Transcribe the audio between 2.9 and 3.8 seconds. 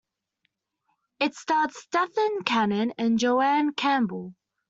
and Joanne